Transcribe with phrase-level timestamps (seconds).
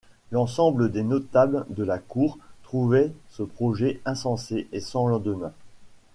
[0.31, 5.51] L’ensemble des notables de la cour trouvait ce projet insensé et sans lendemain.